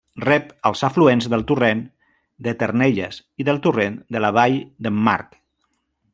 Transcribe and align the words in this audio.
Rep 0.23 0.45
els 0.69 0.79
afluents 0.87 1.27
del 1.33 1.43
torrent 1.51 1.83
de 2.47 2.55
Ternelles 2.63 3.21
i 3.43 3.47
del 3.51 3.61
torrent 3.67 4.01
de 4.17 4.27
la 4.27 4.33
Vall 4.39 4.57
d'en 4.87 4.99
Marc. 5.11 5.39